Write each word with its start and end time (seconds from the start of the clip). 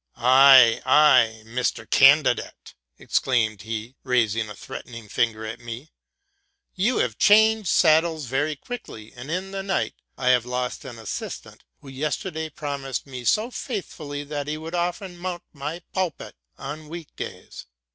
''Ay, 0.17 0.81
ay, 0.83 1.43
Mr. 1.45 1.87
Candidate!'' 1.87 2.73
exclaimed 2.97 3.61
he, 3.61 3.93
rusing 4.03 4.49
a 4.49 4.55
threatening 4.55 5.07
finger 5.07 5.45
at 5.45 5.59
me; 5.59 5.91
'* 6.33 6.45
you 6.73 6.97
have 6.97 7.19
changed 7.19 7.69
sad 7.69 8.03
dles 8.03 8.25
very 8.25 8.55
quickly: 8.55 9.13
"and 9.15 9.29
in 9.29 9.51
the 9.51 9.61
night 9.61 9.93
I 10.17 10.29
have 10.29 10.43
lost 10.43 10.85
an 10.85 10.97
assist 10.97 11.45
ant, 11.45 11.63
who 11.81 11.87
yesterday 11.87 12.49
promised 12.49 13.05
me 13.05 13.23
so 13.25 13.51
faithfully 13.51 14.23
that 14.23 14.47
he 14.47 14.57
would 14.57 14.73
often 14.73 15.19
mount 15.19 15.43
my 15.53 15.83
pulpit 15.93 16.35
on 16.57 16.89
week 16.89 17.15
days. 17.15 17.67